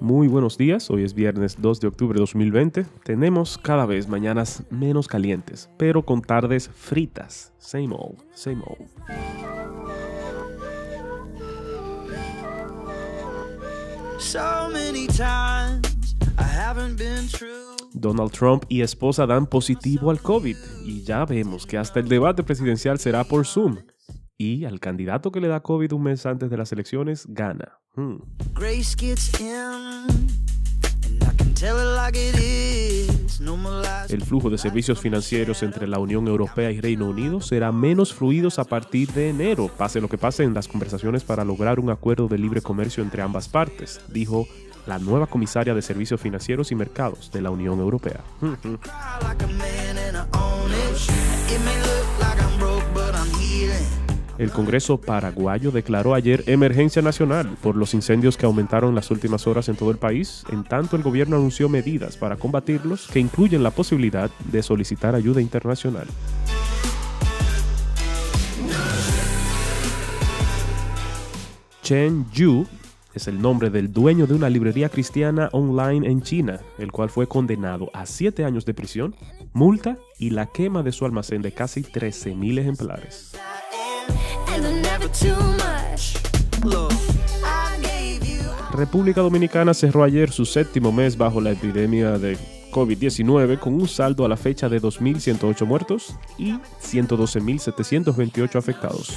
[0.00, 2.84] Muy buenos días, hoy es viernes 2 de octubre de 2020.
[3.02, 7.52] Tenemos cada vez mañanas menos calientes, pero con tardes fritas.
[7.58, 8.88] Same old, same old.
[14.18, 17.76] So many times I haven't been true.
[17.94, 22.42] Donald Trump y esposa dan positivo al COVID y ya vemos que hasta el debate
[22.42, 23.78] presidencial será por Zoom.
[24.38, 27.78] Y al candidato que le da COVID un mes antes de las elecciones gana.
[27.94, 28.16] Hmm.
[34.08, 38.58] El flujo de servicios financieros entre la Unión Europea y Reino Unido será menos fluidos
[38.58, 42.28] a partir de enero, pase lo que pase en las conversaciones para lograr un acuerdo
[42.28, 44.46] de libre comercio entre ambas partes, dijo
[44.86, 48.20] la nueva comisaria de Servicios Financieros y Mercados de la Unión Europea.
[54.38, 59.70] El Congreso paraguayo declaró ayer emergencia nacional por los incendios que aumentaron las últimas horas
[59.70, 63.70] en todo el país, en tanto el gobierno anunció medidas para combatirlos que incluyen la
[63.70, 66.06] posibilidad de solicitar ayuda internacional.
[71.82, 72.66] Chen Yu
[73.14, 77.26] es el nombre del dueño de una librería cristiana online en China, el cual fue
[77.26, 79.16] condenado a siete años de prisión,
[79.54, 83.32] multa y la quema de su almacén de casi 13.000 ejemplares.
[88.72, 92.36] República Dominicana cerró ayer su séptimo mes bajo la epidemia de
[92.70, 99.16] COVID-19 con un saldo a la fecha de 2.108 muertos y 112.728 afectados.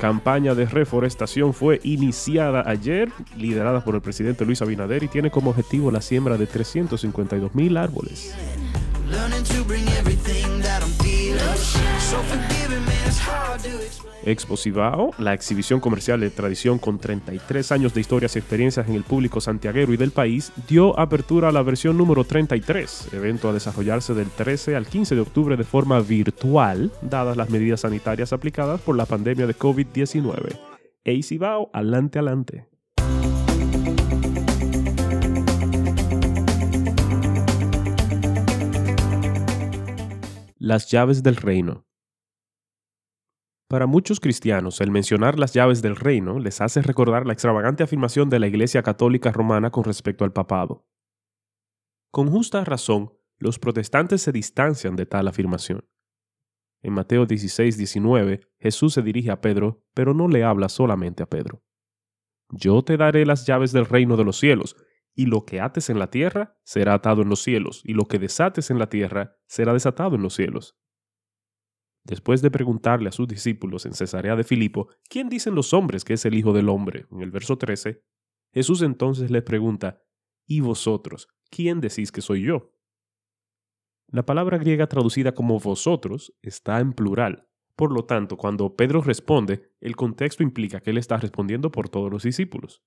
[0.00, 5.50] Campaña de reforestación fue iniciada ayer, liderada por el presidente Luis Abinader y tiene como
[5.50, 8.34] objetivo la siembra de 352.000 árboles.
[14.24, 18.94] Expo Cibao, la exhibición comercial de tradición con 33 años de historias y experiencias en
[18.94, 23.52] el público santiaguero y del país, dio apertura a la versión número 33, evento a
[23.52, 28.80] desarrollarse del 13 al 15 de octubre de forma virtual, dadas las medidas sanitarias aplicadas
[28.80, 30.58] por la pandemia de COVID-19.
[31.04, 32.71] Ey Cibao, adelante, adelante.
[40.64, 41.88] Las llaves del reino.
[43.68, 48.30] Para muchos cristianos, el mencionar las llaves del reino les hace recordar la extravagante afirmación
[48.30, 50.86] de la Iglesia Católica Romana con respecto al papado.
[52.12, 55.84] Con justa razón, los protestantes se distancian de tal afirmación.
[56.80, 61.26] En Mateo 16, 19, Jesús se dirige a Pedro, pero no le habla solamente a
[61.26, 61.64] Pedro.
[62.50, 64.76] Yo te daré las llaves del reino de los cielos,
[65.14, 68.18] y lo que ates en la tierra será atado en los cielos, y lo que
[68.18, 70.76] desates en la tierra será desatado en los cielos.
[72.04, 76.14] Después de preguntarle a sus discípulos en Cesarea de Filipo, ¿quién dicen los hombres que
[76.14, 77.06] es el Hijo del Hombre?
[77.10, 78.02] En el verso 13,
[78.52, 80.02] Jesús entonces les pregunta,
[80.46, 82.72] ¿y vosotros, quién decís que soy yo?
[84.08, 87.48] La palabra griega traducida como vosotros está en plural.
[87.76, 92.10] Por lo tanto, cuando Pedro responde, el contexto implica que él está respondiendo por todos
[92.10, 92.82] los discípulos.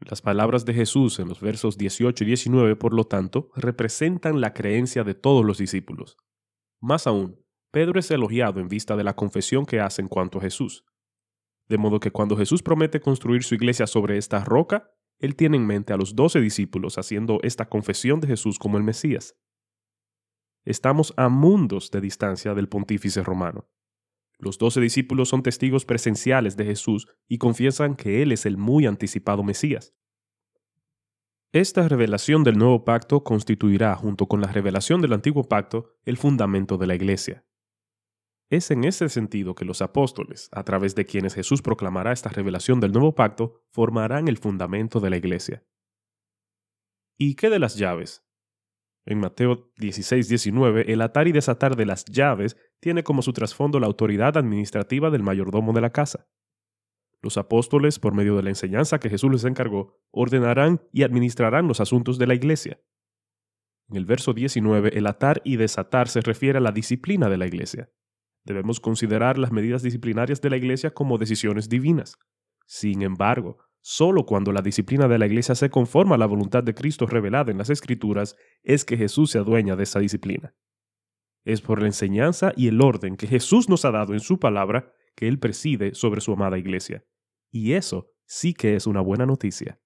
[0.00, 4.54] Las palabras de Jesús en los versos 18 y 19, por lo tanto, representan la
[4.54, 6.16] creencia de todos los discípulos.
[6.80, 10.42] Más aún, Pedro es elogiado en vista de la confesión que hace en cuanto a
[10.42, 10.84] Jesús.
[11.68, 15.66] De modo que cuando Jesús promete construir su iglesia sobre esta roca, él tiene en
[15.66, 19.36] mente a los doce discípulos haciendo esta confesión de Jesús como el Mesías.
[20.64, 23.68] Estamos a mundos de distancia del pontífice romano.
[24.40, 28.86] Los doce discípulos son testigos presenciales de Jesús y confiesan que Él es el muy
[28.86, 29.94] anticipado Mesías.
[31.52, 36.78] Esta revelación del nuevo pacto constituirá, junto con la revelación del antiguo pacto, el fundamento
[36.78, 37.44] de la Iglesia.
[38.50, 42.80] Es en ese sentido que los apóstoles, a través de quienes Jesús proclamará esta revelación
[42.80, 45.64] del nuevo pacto, formarán el fundamento de la Iglesia.
[47.18, 48.24] ¿Y qué de las llaves?
[49.06, 53.86] En Mateo 16-19, el atar y desatar de las llaves tiene como su trasfondo la
[53.86, 56.28] autoridad administrativa del mayordomo de la casa.
[57.22, 61.80] Los apóstoles, por medio de la enseñanza que Jesús les encargó, ordenarán y administrarán los
[61.80, 62.80] asuntos de la iglesia.
[63.88, 67.46] En el verso 19, el atar y desatar se refiere a la disciplina de la
[67.46, 67.90] iglesia.
[68.44, 72.16] Debemos considerar las medidas disciplinarias de la iglesia como decisiones divinas.
[72.66, 76.74] Sin embargo, solo cuando la disciplina de la iglesia se conforma a la voluntad de
[76.74, 80.54] Cristo revelada en las Escrituras es que Jesús se adueña de esa disciplina.
[81.44, 84.92] Es por la enseñanza y el orden que Jesús nos ha dado en su palabra
[85.14, 87.04] que Él preside sobre su amada iglesia.
[87.50, 89.80] Y eso sí que es una buena noticia.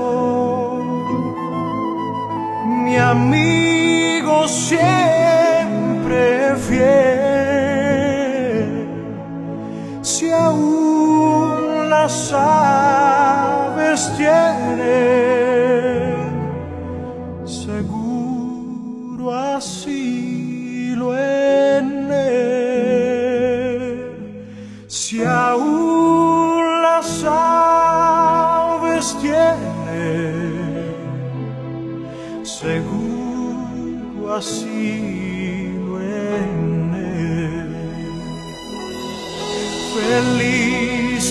[2.84, 3.69] mi amigo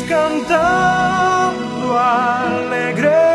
[0.10, 3.30] cantando alegre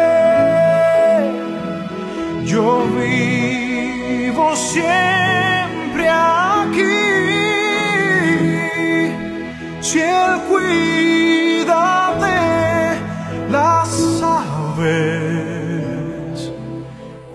[2.44, 6.82] yo vivo siempre aquí.
[9.80, 12.40] Si Él cuida de
[13.50, 15.18] las aves,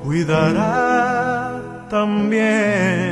[0.03, 3.08] cuidará también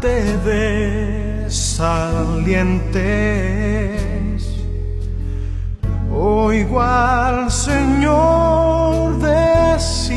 [0.00, 1.66] te desalientes.
[6.12, 10.16] Oigo al Señor decir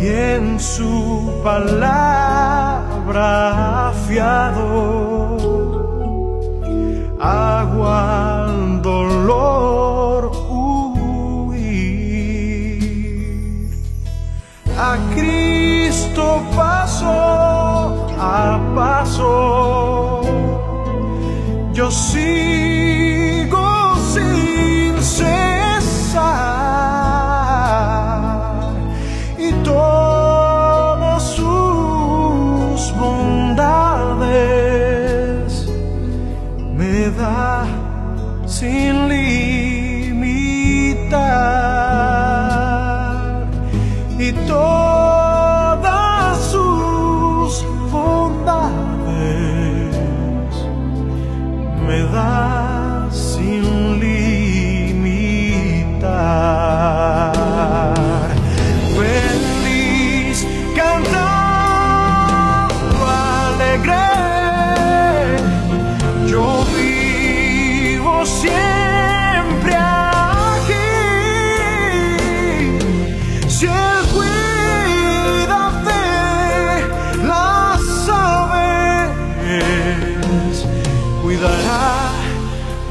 [0.00, 1.92] y en su palabra
[4.06, 5.11] fiado
[16.56, 20.22] paso a paso,
[21.72, 23.21] yo sigo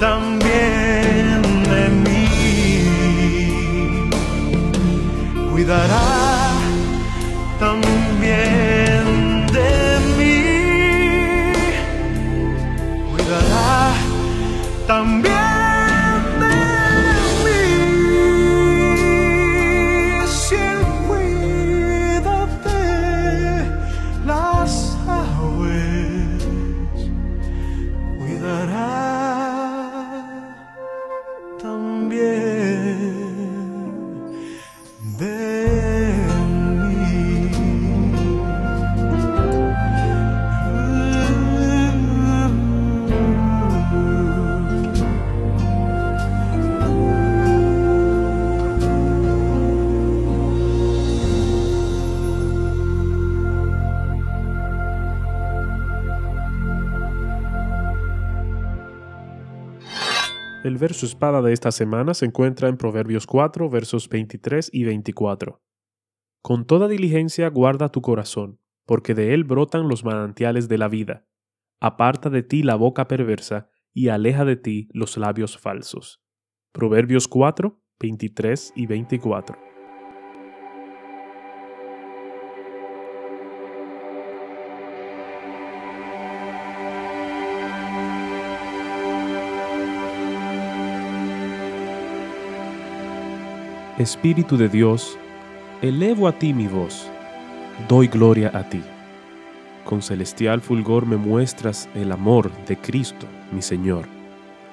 [0.01, 2.25] también de mí.
[5.51, 6.08] Cuidará
[7.60, 8.11] también
[60.63, 65.60] El verso espada de esta semana se encuentra en Proverbios 4, versos 23 y 24.
[66.44, 71.25] Con toda diligencia guarda tu corazón, porque de él brotan los manantiales de la vida.
[71.80, 76.22] Aparta de ti la boca perversa y aleja de ti los labios falsos.
[76.72, 79.71] Proverbios 4, 23 y 24.
[94.01, 95.15] Espíritu de Dios,
[95.84, 97.08] elevo a ti mi voz,
[97.88, 98.81] doy gloria a ti.
[99.86, 104.08] Con celestial fulgor me muestras el amor de Cristo, mi Señor.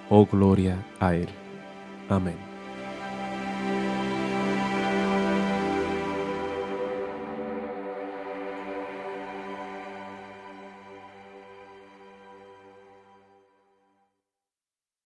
[0.08, 1.28] Oh gloria a Él.
[2.08, 2.48] Amén.